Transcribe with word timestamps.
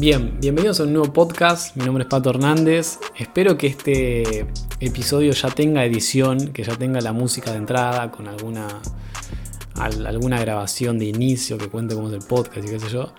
Bien, 0.00 0.38
bienvenidos 0.40 0.78
a 0.78 0.84
un 0.84 0.92
nuevo 0.92 1.12
podcast. 1.12 1.74
Mi 1.74 1.84
nombre 1.84 2.04
es 2.04 2.08
Pato 2.08 2.30
Hernández. 2.30 3.00
Espero 3.16 3.58
que 3.58 3.66
este 3.66 4.46
episodio 4.78 5.32
ya 5.32 5.50
tenga 5.50 5.84
edición, 5.84 6.52
que 6.52 6.62
ya 6.62 6.76
tenga 6.76 7.00
la 7.00 7.12
música 7.12 7.50
de 7.50 7.56
entrada 7.56 8.08
con 8.12 8.28
alguna, 8.28 8.68
alguna 9.74 10.38
grabación 10.38 11.00
de 11.00 11.06
inicio 11.06 11.58
que 11.58 11.66
cuente 11.66 11.96
cómo 11.96 12.06
es 12.10 12.14
el 12.14 12.22
podcast 12.22 12.58
y 12.58 12.70
qué 12.70 12.78
sé 12.78 12.90
yo. 12.90 13.12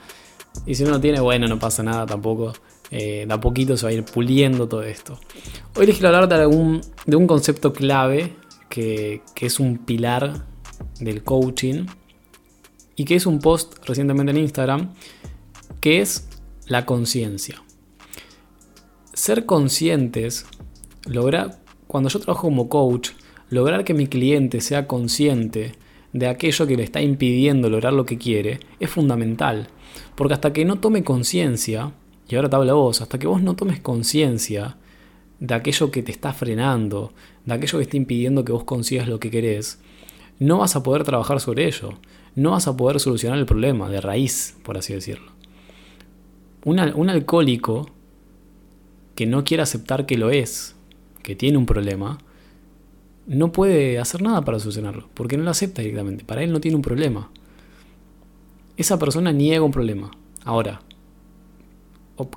Y 0.66 0.76
si 0.76 0.86
no 0.86 0.92
lo 0.92 1.02
tiene, 1.02 1.20
bueno, 1.20 1.50
no 1.50 1.60
pasa 1.60 1.84
nada 1.84 2.06
tampoco. 2.06 2.54
Eh, 2.92 3.26
de 3.28 3.34
a 3.34 3.42
poquito 3.42 3.76
se 3.76 3.86
va 3.86 3.90
a 3.90 3.94
ir 3.94 4.06
puliendo 4.06 4.70
todo 4.70 4.84
esto. 4.84 5.20
Hoy 5.76 5.86
les 5.86 5.98
quiero 5.98 6.16
hablar 6.16 6.30
de, 6.30 6.36
algún, 6.36 6.80
de 7.06 7.18
un 7.18 7.28
concepto 7.28 7.74
clave 7.74 8.38
que, 8.70 9.22
que 9.36 9.48
es 9.48 9.60
un 9.60 9.80
pilar 9.80 10.46
del 11.02 11.26
coaching 11.26 11.88
y 12.96 13.04
que 13.04 13.16
es 13.16 13.26
un 13.26 13.40
post 13.40 13.86
recientemente 13.86 14.32
en 14.32 14.38
Instagram, 14.38 14.94
que 15.82 16.00
es 16.00 16.29
la 16.70 16.86
conciencia. 16.86 17.64
Ser 19.14 19.48
conscientes, 19.48 20.46
lograr, 21.08 21.60
cuando 21.88 22.10
yo 22.10 22.20
trabajo 22.20 22.44
como 22.44 22.70
coach, 22.70 23.10
lograr 23.50 23.84
que 23.84 23.96
mi 23.96 24.06
cliente 24.06 24.62
sea 24.62 24.86
consciente 24.86 25.74
de 26.14 26.28
aquello 26.28 26.68
que 26.68 26.78
le 26.78 26.84
está 26.84 27.02
impidiendo 27.02 27.72
lograr 27.72 27.94
lo 27.94 28.06
que 28.06 28.20
quiere, 28.20 28.60
es 28.80 28.92
fundamental. 28.92 29.70
Porque 30.16 30.36
hasta 30.36 30.54
que 30.54 30.64
no 30.64 30.80
tome 30.80 31.04
conciencia, 31.04 31.92
y 32.30 32.36
ahora 32.36 32.50
te 32.50 32.56
hablo 32.56 32.72
a 32.72 32.76
vos, 32.76 33.02
hasta 33.02 33.18
que 33.18 33.26
vos 33.26 33.42
no 33.42 33.56
tomes 33.56 33.80
conciencia 33.80 34.78
de 35.40 35.56
aquello 35.56 35.90
que 35.90 36.04
te 36.04 36.12
está 36.12 36.34
frenando, 36.34 37.14
de 37.46 37.54
aquello 37.56 37.80
que 37.80 37.84
está 37.86 37.98
impidiendo 37.98 38.46
que 38.46 38.52
vos 38.52 38.64
consigas 38.64 39.08
lo 39.08 39.20
que 39.20 39.32
querés, 39.32 39.80
no 40.38 40.60
vas 40.60 40.76
a 40.76 40.84
poder 40.84 41.04
trabajar 41.04 41.40
sobre 41.40 41.66
ello, 41.66 41.98
no 42.36 42.52
vas 42.52 42.68
a 42.68 42.78
poder 42.78 43.00
solucionar 43.00 43.40
el 43.40 43.48
problema 43.48 43.90
de 43.90 44.02
raíz, 44.02 44.56
por 44.64 44.78
así 44.78 44.94
decirlo 44.94 45.39
un, 46.66 47.10
alcohólico 47.10 47.90
que 49.16 49.26
no 49.26 49.44
quiere 49.44 49.64
aceptar 49.64 50.06
que 50.06 50.18
lo 50.18 50.30
es, 50.30 50.76
que 51.24 51.36
tiene 51.36 51.58
un 51.58 51.66
problema, 51.66 52.20
no 53.28 53.52
puede 53.52 54.00
hacer 54.00 54.22
nada 54.22 54.44
para 54.44 54.60
solucionarlo, 54.60 55.10
porque 55.14 55.38
no 55.38 55.44
lo 55.44 55.52
acepta 55.52 55.82
directamente. 55.82 56.24
Para 56.24 56.44
él 56.44 56.52
no 56.52 56.60
tiene 56.60 56.76
un 56.76 56.82
problema. 56.82 57.30
Esa 58.78 58.98
persona 58.98 59.32
niega 59.32 59.64
un 59.64 59.72
problema. 59.72 60.12
Ahora, 60.44 60.82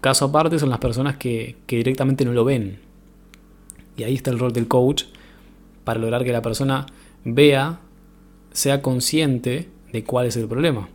caso 0.00 0.26
aparte 0.26 0.58
son 0.58 0.70
las 0.70 0.78
personas 0.78 1.16
que, 1.16 1.56
que 1.66 1.76
directamente 1.76 2.24
no 2.24 2.32
lo 2.32 2.44
ven. 2.44 2.80
Y 3.96 4.02
ahí 4.04 4.14
está 4.14 4.30
el 4.30 4.38
rol 4.38 4.52
del 4.52 4.68
coach 4.68 5.04
para 5.84 6.00
lograr 6.00 6.24
que 6.24 6.32
la 6.32 6.42
persona 6.42 6.86
vea, 7.24 7.80
sea 8.52 8.82
consciente 8.82 9.68
de 9.92 10.04
cuál 10.04 10.26
es 10.26 10.36
el 10.36 10.46
problema. 10.46 10.88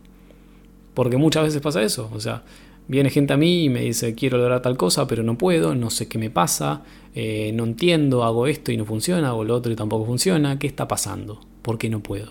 Porque 0.94 1.16
muchas 1.16 1.44
veces 1.44 1.60
pasa 1.60 1.82
eso. 1.82 2.10
O 2.12 2.20
sea, 2.20 2.42
Viene 2.88 3.10
gente 3.10 3.34
a 3.34 3.36
mí 3.36 3.64
y 3.64 3.68
me 3.68 3.82
dice, 3.82 4.14
quiero 4.14 4.38
lograr 4.38 4.62
tal 4.62 4.78
cosa, 4.78 5.06
pero 5.06 5.22
no 5.22 5.36
puedo, 5.36 5.74
no 5.74 5.90
sé 5.90 6.08
qué 6.08 6.18
me 6.18 6.30
pasa, 6.30 6.82
eh, 7.14 7.52
no 7.54 7.64
entiendo, 7.64 8.24
hago 8.24 8.46
esto 8.46 8.72
y 8.72 8.78
no 8.78 8.86
funciona, 8.86 9.28
hago 9.28 9.44
lo 9.44 9.54
otro 9.54 9.70
y 9.70 9.76
tampoco 9.76 10.06
funciona, 10.06 10.58
¿qué 10.58 10.66
está 10.66 10.88
pasando? 10.88 11.38
¿Por 11.60 11.76
qué 11.76 11.90
no 11.90 12.00
puedo? 12.00 12.28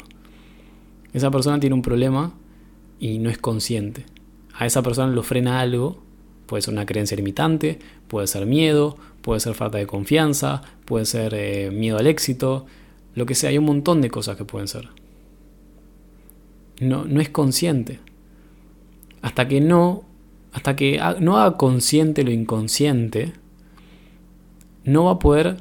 Esa 1.13 1.29
persona 1.29 1.59
tiene 1.59 1.75
un 1.75 1.83
problema 1.83 2.33
y 2.99 3.19
no 3.19 3.29
es 3.29 3.37
consciente. 3.37 4.05
A 4.55 4.65
esa 4.65 4.81
persona 4.81 5.13
lo 5.13 5.21
frena 5.21 5.59
algo, 5.59 6.01
puede 6.47 6.63
ser 6.63 6.73
una 6.73 6.87
creencia 6.87 7.15
limitante, 7.15 7.77
puede 8.07 8.25
ser 8.25 8.47
miedo, 8.47 8.97
puede 9.21 9.39
ser 9.39 9.53
falta 9.53 9.77
de 9.77 9.85
confianza, 9.85 10.63
puede 10.85 11.05
ser 11.05 11.35
eh, 11.35 11.69
miedo 11.71 11.99
al 11.99 12.07
éxito, 12.07 12.65
lo 13.13 13.27
que 13.27 13.35
sea, 13.35 13.51
hay 13.51 13.59
un 13.59 13.65
montón 13.65 14.01
de 14.01 14.09
cosas 14.09 14.37
que 14.37 14.45
pueden 14.45 14.67
ser. 14.67 14.89
No, 16.79 17.05
no 17.05 17.21
es 17.21 17.29
consciente. 17.29 17.99
Hasta 19.21 19.47
que 19.47 19.61
no 19.61 20.06
hasta 20.51 20.75
que 20.75 20.99
no 21.19 21.37
haga 21.37 21.57
consciente 21.57 22.23
lo 22.23 22.31
inconsciente, 22.31 23.33
no 24.83 25.05
va 25.05 25.11
a 25.11 25.19
poder 25.19 25.57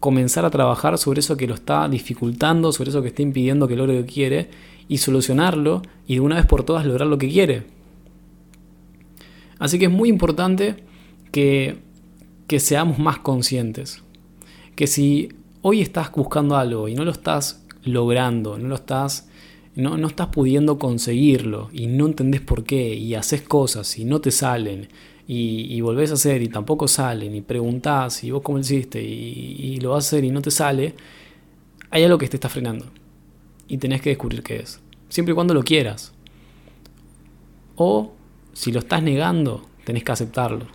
comenzar 0.00 0.44
a 0.44 0.50
trabajar 0.50 0.96
sobre 0.98 1.20
eso 1.20 1.36
que 1.36 1.46
lo 1.46 1.54
está 1.54 1.88
dificultando, 1.88 2.72
sobre 2.72 2.90
eso 2.90 3.02
que 3.02 3.08
está 3.08 3.22
impidiendo 3.22 3.68
que 3.68 3.76
logre 3.76 4.00
lo 4.00 4.06
que 4.06 4.12
quiere 4.12 4.50
y 4.88 4.98
solucionarlo 4.98 5.82
y 6.06 6.14
de 6.14 6.20
una 6.20 6.36
vez 6.36 6.46
por 6.46 6.64
todas 6.64 6.86
lograr 6.86 7.06
lo 7.06 7.18
que 7.18 7.28
quiere. 7.28 7.64
Así 9.58 9.78
que 9.78 9.84
es 9.84 9.90
muy 9.90 10.08
importante 10.08 10.82
que, 11.30 11.78
que 12.46 12.58
seamos 12.58 12.98
más 12.98 13.18
conscientes. 13.18 14.02
Que 14.74 14.86
si 14.86 15.28
hoy 15.60 15.82
estás 15.82 16.10
buscando 16.10 16.56
algo 16.56 16.88
y 16.88 16.94
no 16.94 17.04
lo 17.04 17.12
estás 17.12 17.64
logrando, 17.84 18.58
no 18.58 18.68
lo 18.68 18.74
estás 18.74 19.28
no, 19.74 19.96
no 19.96 20.08
estás 20.08 20.28
pudiendo 20.28 20.78
conseguirlo 20.78 21.70
y 21.72 21.86
no 21.86 22.06
entendés 22.06 22.40
por 22.40 22.64
qué 22.64 22.94
y 22.94 23.14
haces 23.14 23.42
cosas 23.42 23.98
y 23.98 24.04
no 24.04 24.20
te 24.20 24.30
salen 24.30 24.88
y, 25.26 25.72
y 25.72 25.80
volvés 25.80 26.10
a 26.10 26.14
hacer 26.14 26.42
y 26.42 26.48
tampoco 26.48 26.88
salen 26.88 27.34
y 27.34 27.40
preguntás 27.40 28.24
y 28.24 28.30
vos 28.30 28.42
cómo 28.42 28.58
lo 28.58 28.62
hiciste 28.62 29.02
y, 29.02 29.78
lo 29.80 29.90
vas 29.90 30.04
a 30.04 30.08
hacer 30.08 30.24
y 30.24 30.30
no 30.30 30.42
te 30.42 30.50
sale, 30.50 30.94
hay 31.90 32.04
algo 32.04 32.18
que 32.18 32.28
te 32.28 32.36
está 32.36 32.48
frenando 32.48 32.86
y 33.68 33.78
tenés 33.78 34.02
que 34.02 34.10
descubrir 34.10 34.42
qué 34.42 34.56
es, 34.56 34.80
siempre 35.08 35.32
y 35.32 35.34
cuando 35.34 35.54
lo 35.54 35.62
quieras. 35.62 36.12
O 37.76 38.12
si 38.52 38.72
lo 38.72 38.80
estás 38.80 39.02
negando, 39.02 39.64
tenés 39.84 40.04
que 40.04 40.12
aceptarlo. 40.12 40.66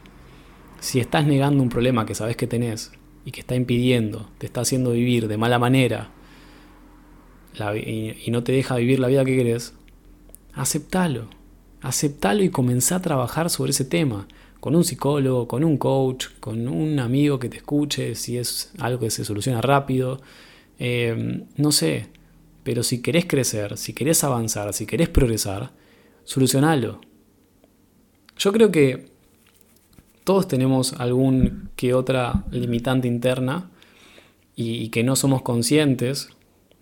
Si 0.80 1.00
estás 1.00 1.28
negando 1.28 1.62
un 1.62 1.70
problema 1.70 2.06
que 2.06 2.16
sabes 2.16 2.36
que 2.36 2.48
tenés 2.48 2.92
y 3.26 3.32
que 3.32 3.42
está 3.42 3.56
impidiendo, 3.56 4.30
te 4.38 4.48
está 4.48 4.62
haciendo 4.62 4.92
vivir 4.92 5.28
de 5.28 5.38
mala 5.38 5.60
manera, 5.60 6.12
y, 7.76 8.30
no 8.32 8.44
te 8.44 8.52
deja 8.52 8.76
vivir 8.76 9.00
la 9.00 9.08
vida 9.08 9.26
que 9.26 9.36
querés, 9.36 9.74
aceptalo. 10.54 11.30
Aceptalo 11.82 12.44
y 12.44 12.50
comenzá 12.50 12.98
a 12.98 13.02
trabajar 13.02 13.50
sobre 13.50 13.72
ese 13.72 13.86
tema. 13.86 14.28
Con 14.60 14.76
un 14.76 14.84
psicólogo, 14.84 15.48
con 15.48 15.64
un 15.64 15.78
coach, 15.78 16.28
con 16.40 16.68
un 16.68 17.00
amigo 17.00 17.38
que 17.38 17.50
te 17.50 17.58
escuche, 17.58 18.16
si 18.16 18.38
es 18.38 18.72
algo 18.80 19.00
que 19.00 19.12
se 19.12 19.24
soluciona 19.24 19.62
rápido. 19.62 20.20
Em, 20.80 21.46
no 21.56 21.72
sé, 21.72 22.08
pero 22.64 22.82
si 22.82 23.02
querés 23.02 23.26
crecer, 23.26 23.78
si 23.78 23.94
querés 23.94 24.24
avanzar, 24.24 24.74
si 24.74 24.86
querés 24.88 25.10
progresar, 25.10 25.72
solucionalo. 26.24 27.00
Yo 28.38 28.52
creo 28.52 28.72
que 28.72 29.12
todos 30.24 30.48
tenemos 30.48 30.94
algún 30.94 31.70
que 31.76 31.94
otra 31.94 32.44
limitante 32.50 33.08
interna 33.08 33.70
y 34.56 34.90
que 34.90 35.04
no 35.04 35.16
somos 35.16 35.44
conscientes 35.44 36.30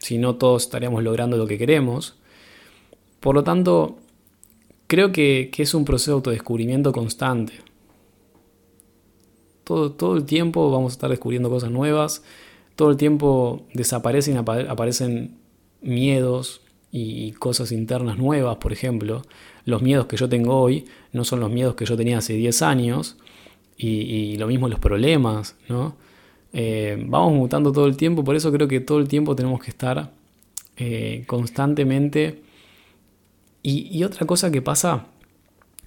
si 0.04 0.18
no 0.18 0.36
todos 0.36 0.64
estaríamos 0.64 1.02
logrando 1.02 1.38
lo 1.38 1.48
que 1.48 1.58
queremos. 1.58 2.16
Por 3.22 3.36
lo 3.36 3.44
tanto, 3.44 3.98
creo 4.88 5.14
que, 5.14 5.50
es 5.58 5.74
un 5.74 5.86
proceso 5.86 6.12
de 6.12 6.16
autodescubrimiento 6.16 6.92
constante. 6.92 7.54
Todo, 9.64 9.94
todo, 9.94 10.18
el 10.18 10.26
tiempo 10.26 10.70
vamos 10.70 10.92
a 10.92 10.96
estar 10.96 11.10
descubriendo 11.10 11.50
cosas 11.50 11.72
nuevas, 11.72 12.22
todo 12.76 12.92
el 12.92 12.98
tiempo 12.98 13.66
desaparecen, 13.74 14.38
aparecen 14.38 15.38
miedos 15.82 16.62
y 16.92 17.32
cosas 17.32 17.72
internas 17.72 18.18
nuevas, 18.18 18.58
por 18.58 18.74
ejemplo. 18.74 19.22
Los 19.64 19.82
miedos 19.82 20.08
que 20.08 20.18
yo 20.18 20.28
tengo 20.28 20.60
hoy 20.60 20.86
no 21.14 21.24
son 21.24 21.40
los 21.40 21.50
miedos 21.50 21.76
que 21.76 21.86
yo 21.86 21.96
tenía 21.96 22.18
hace 22.18 22.34
10 22.34 22.62
años, 22.62 23.16
y, 23.78 23.88
y 23.88 24.38
lo 24.38 24.48
mismo 24.48 24.68
los 24.68 24.80
problemas, 24.80 25.56
¿no? 25.70 25.96
Eh, 26.54 27.04
vamos 27.08 27.34
mutando 27.34 27.72
todo 27.72 27.88
el 27.88 27.98
tiempo, 27.98 28.24
por 28.24 28.36
eso 28.36 28.52
creo 28.52 28.68
que 28.68 28.80
todo 28.80 29.00
el 29.00 29.08
tiempo 29.08 29.36
tenemos 29.36 29.62
que 29.62 29.72
estar 29.72 30.14
eh, 30.78 31.24
constantemente. 31.28 32.44
Y, 33.64 34.04
otra 34.04 34.28
cosa 34.28 34.52
que 34.52 34.62
pasa, 34.62 35.08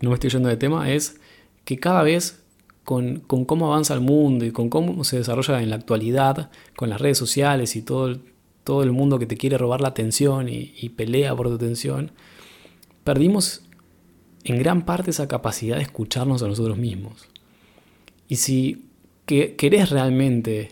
no 0.00 0.10
me 0.10 0.15
estoy 0.15 0.31
yendo 0.31 0.49
de 0.49 0.56
tema, 0.56 0.91
es 0.91 1.21
que 1.65 1.78
cada 1.78 2.03
vez 2.03 2.43
con, 2.84 3.21
cómo 3.21 3.66
avanza 3.66 3.94
el 3.94 4.00
mundo 4.00 4.47
y 4.47 4.50
con 4.50 4.71
cómo 4.71 5.05
se 5.05 5.19
desarrolla 5.19 5.62
en 5.62 5.71
la 5.71 5.76
actualidad, 5.76 6.50
con 6.75 6.88
las 6.88 7.00
redes 7.00 7.19
sociales 7.19 7.76
y 7.76 7.82
todo 7.82 8.06
el, 8.08 8.23
todo 8.64 8.82
el 8.82 8.93
mundo 8.93 9.19
que 9.19 9.26
te 9.26 9.37
quiere 9.37 9.58
robar 9.58 9.82
la 9.82 9.88
atención 9.88 10.49
y, 10.49 10.73
y 10.81 10.88
pelea 10.88 11.37
por 11.37 11.49
tu 11.49 11.56
atención, 11.56 12.12
perdimos 13.05 13.62
en 14.44 14.58
gran 14.58 14.87
parte 14.87 15.11
esa 15.11 15.29
capacidad 15.29 15.76
de 15.76 15.82
escucharnos 15.82 16.43
a 16.43 16.49
nosotros 16.49 16.79
mismos. 16.79 17.29
Y 18.26 18.37
si 18.37 18.86
que 19.26 19.56
querés 19.56 19.90
realmente 19.90 20.70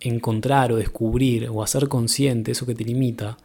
encontrar 0.00 0.72
o 0.72 0.76
descubrir 0.76 1.48
o 1.50 1.62
hacer 1.62 1.88
consciente 1.88 2.52
eso 2.52 2.66
que 2.66 2.74
te 2.74 2.84
limita, 2.84 3.36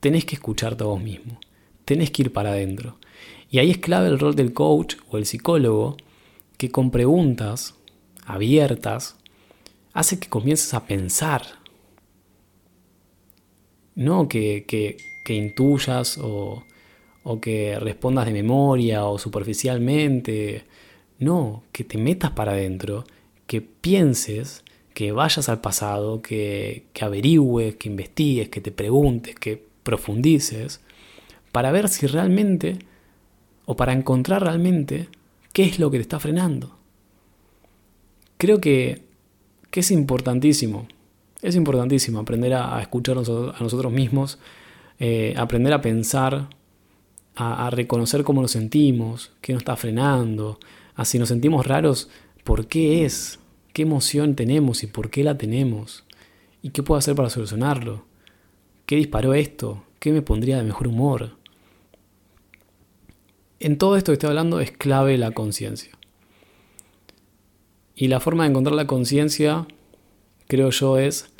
tenés 0.00 0.24
que 0.24 0.36
escucharte 0.36 0.84
a 0.84 0.86
vos 0.86 1.02
mismo, 1.02 1.38
tenés 1.84 2.10
que 2.10 2.22
ir 2.22 2.32
para 2.32 2.50
adentro. 2.50 2.98
Y 3.50 3.58
ahí 3.58 3.70
es 3.70 3.78
clave 3.78 4.08
el 4.08 4.18
rol 4.18 4.34
del 4.34 4.52
coach 4.52 4.96
o 5.10 5.18
el 5.18 5.26
psicólogo, 5.26 5.96
que 6.56 6.70
con 6.70 6.90
preguntas 6.90 7.74
abiertas 8.24 9.16
hace 9.92 10.18
que 10.18 10.28
comiences 10.28 10.72
a 10.74 10.86
pensar. 10.86 11.42
No 13.94 14.28
que, 14.28 14.64
que, 14.66 15.34
intuyas 15.34 16.18
o, 16.18 16.64
o 17.24 17.40
que 17.40 17.78
respondas 17.78 18.26
de 18.26 18.32
memoria 18.32 19.04
o 19.04 19.18
superficialmente. 19.18 20.64
No, 21.18 21.62
que 21.72 21.84
te 21.84 21.98
metas 21.98 22.30
para 22.30 22.52
adentro 22.52 23.04
que 23.52 23.60
pienses, 23.60 24.64
que 24.94 25.12
vayas 25.12 25.48
al 25.48 25.60
pasado, 25.60 26.22
que, 26.22 26.86
que 26.92 27.04
averigües, 27.04 27.76
que 27.76 27.88
investigues, 27.88 28.48
que 28.48 28.60
te 28.60 28.72
preguntes, 28.72 29.34
que 29.34 29.62
profundices, 29.82 30.80
para 31.52 31.70
ver 31.72 31.88
si 31.88 32.06
realmente, 32.06 32.78
o 33.66 33.76
para 33.76 33.92
encontrar 33.92 34.42
realmente 34.42 35.08
¿Qué 35.52 35.64
es 35.64 35.78
lo 35.78 35.90
que 35.90 35.98
te 35.98 36.02
está 36.02 36.18
frenando? 36.18 36.78
Creo 38.38 38.60
que, 38.60 39.02
es 39.70 39.90
importantísimo, 39.90 40.86
es 41.40 41.56
importantísimo 41.56 42.18
aprender 42.18 42.54
a, 42.54 42.80
escucharnos 42.80 43.28
a 43.28 43.62
nosotros 43.62 43.92
mismos, 43.92 44.38
eh, 44.98 45.34
aprender 45.36 45.72
a 45.72 45.80
pensar, 45.80 46.48
a, 47.36 47.70
reconocer 47.70 48.24
cómo 48.24 48.40
nos 48.42 48.52
sentimos, 48.52 49.32
qué 49.40 49.52
nos 49.52 49.60
está 49.60 49.76
frenando, 49.76 50.58
a 50.94 51.04
si 51.04 51.18
nos 51.18 51.28
sentimos 51.28 51.66
raros, 51.66 52.08
por 52.44 52.66
qué 52.66 53.04
es, 53.04 53.38
qué 53.72 53.82
emoción 53.82 54.34
tenemos 54.34 54.82
y 54.82 54.86
por 54.86 55.10
qué 55.10 55.24
la 55.24 55.38
tenemos, 55.38 56.04
y 56.62 56.70
qué 56.70 56.82
puedo 56.82 56.98
hacer 56.98 57.14
para 57.14 57.30
solucionarlo, 57.30 58.04
qué 58.86 58.96
disparó 58.96 59.34
esto, 59.34 59.84
qué 59.98 60.12
me 60.12 60.22
pondría 60.22 60.56
de 60.56 60.64
mejor 60.64 60.88
humor. 60.88 61.36
En 63.60 63.78
todo 63.78 63.96
esto 63.96 64.10
que 64.10 64.14
estoy 64.14 64.28
hablando 64.28 64.60
es 64.60 64.72
clave 64.72 65.16
la 65.18 65.30
conciencia. 65.30 65.92
Y 67.94 68.08
la 68.08 68.20
forma 68.20 68.44
de 68.44 68.50
encontrar 68.50 68.74
la 68.74 68.86
conciencia, 68.86 69.66
creo 70.48 70.70
yo, 70.70 70.98
es 70.98 71.30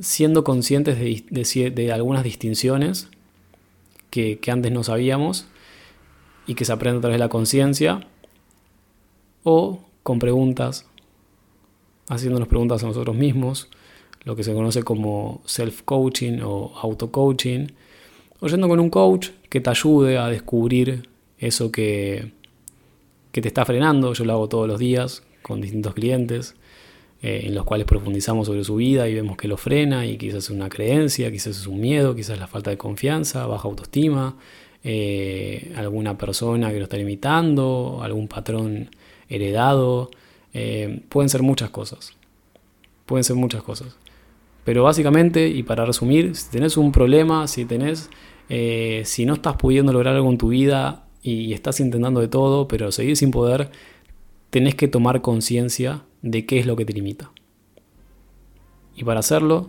siendo 0.00 0.44
conscientes 0.44 0.98
de, 0.98 1.92
algunas 1.92 2.24
distinciones 2.24 3.08
que, 4.10 4.40
antes 4.48 4.72
no 4.72 4.82
sabíamos 4.84 5.46
y 6.46 6.54
que 6.54 6.64
se 6.64 6.72
aprende 6.72 6.98
a 6.98 7.00
través 7.02 7.16
de 7.16 7.24
la 7.24 7.28
conciencia, 7.28 8.06
o 9.44 9.84
con 10.02 10.18
preguntas, 10.18 10.86
haciéndonos 12.08 12.48
preguntas 12.48 12.82
a 12.82 12.86
nosotros 12.86 13.16
mismos, 13.16 13.68
lo 14.24 14.36
que 14.36 14.44
se 14.44 14.52
conoce 14.52 14.82
como 14.82 15.42
self-coaching 15.46 16.40
o 16.42 16.72
auto-coaching, 16.80 17.68
o 18.40 18.48
con 18.48 18.80
un 18.80 18.90
coach 18.90 19.30
que 19.48 19.60
te 19.60 19.70
ayude 19.70 20.18
a 20.18 20.28
descubrir 20.28 21.08
eso 21.38 21.72
que, 21.72 22.32
que 23.32 23.40
te 23.40 23.48
está 23.48 23.64
frenando. 23.64 24.12
Yo 24.12 24.24
lo 24.24 24.32
hago 24.32 24.48
todos 24.48 24.68
los 24.68 24.78
días 24.78 25.22
con 25.42 25.60
distintos 25.60 25.94
clientes. 25.94 26.54
Eh, 27.20 27.46
en 27.46 27.54
los 27.56 27.64
cuales 27.64 27.84
profundizamos 27.84 28.46
sobre 28.46 28.62
su 28.62 28.76
vida 28.76 29.08
y 29.08 29.14
vemos 29.14 29.36
que 29.36 29.48
lo 29.48 29.56
frena 29.56 30.06
y 30.06 30.16
quizás 30.16 30.44
es 30.44 30.50
una 30.50 30.68
creencia, 30.68 31.32
quizás 31.32 31.58
es 31.58 31.66
un 31.66 31.80
miedo, 31.80 32.14
quizás 32.14 32.38
la 32.38 32.46
falta 32.46 32.70
de 32.70 32.78
confianza, 32.78 33.44
baja 33.46 33.66
autoestima, 33.66 34.36
eh, 34.84 35.72
alguna 35.74 36.16
persona 36.16 36.70
que 36.70 36.78
lo 36.78 36.84
está 36.84 36.96
limitando, 36.96 37.98
algún 38.04 38.28
patrón 38.28 38.90
heredado, 39.28 40.12
eh, 40.52 41.02
pueden 41.08 41.28
ser 41.28 41.42
muchas 41.42 41.70
cosas, 41.70 42.12
pueden 43.06 43.24
ser 43.24 43.36
muchas 43.36 43.62
cosas. 43.62 43.96
Pero 44.64 44.84
básicamente, 44.84 45.48
y 45.48 45.62
para 45.62 45.84
resumir, 45.84 46.36
si 46.36 46.50
tenés 46.50 46.76
un 46.76 46.92
problema, 46.92 47.46
si 47.46 47.64
tenés, 47.64 48.10
si 48.48 49.24
no 49.24 49.34
estás 49.34 49.56
pudiendo 49.56 49.94
lograr 49.94 50.14
algo 50.14 50.30
en 50.30 50.36
tu 50.36 50.48
vida 50.48 51.06
y 51.22 51.54
estás 51.54 51.80
intentando 51.80 52.20
de 52.20 52.28
todo, 52.28 52.68
pero 52.68 52.92
seguís 52.92 53.20
sin 53.20 53.30
poder, 53.30 53.70
tenés 54.50 54.74
que 54.74 54.88
tomar 54.88 55.22
conciencia 55.22 56.02
de 56.22 56.44
qué 56.46 56.58
es 56.58 56.66
lo 56.66 56.76
que 56.76 56.84
te 56.84 56.92
limita. 56.92 57.30
Y 58.94 59.04
para 59.04 59.20
hacerlo, 59.20 59.66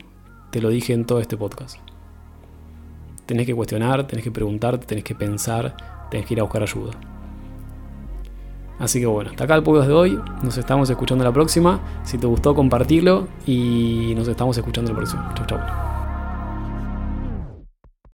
te 0.52 0.62
lo 0.62 0.70
dije 0.70 0.94
en 0.94 1.06
todo 1.06 1.20
este 1.20 1.38
podcast. 1.38 1.78
Tenés 3.26 3.46
que 3.46 3.54
cuestionar, 3.54 4.08
tenés 4.08 4.24
que 4.24 4.32
preguntarte, 4.32 4.88
tenés 4.88 5.04
que 5.04 5.14
pensar, 5.14 5.78
tenés 6.10 6.26
que 6.26 6.34
ir 6.34 6.40
a 6.40 6.44
buscar 6.44 6.64
ayuda. 6.64 6.92
Así 8.80 9.00
que 9.00 9.06
bueno, 9.06 9.30
hasta 9.32 9.44
acá 9.44 9.56
el 9.56 9.64
podcast 9.64 9.88
de 9.88 9.94
hoy. 9.94 10.20
Nos 10.42 10.58
estamos 10.58 10.90
escuchando 10.90 11.24
la 11.24 11.34
próxima. 11.34 11.80
Si 12.04 12.18
te 12.18 12.26
gustó, 12.26 12.56
compartirlo 12.56 13.28
y 13.46 14.14
nos 14.16 14.28
estamos 14.28 14.58
escuchando 14.58 14.92
la 14.92 14.98
próxima. 14.98 15.34
Chau, 15.36 15.46
chau. 15.46 15.89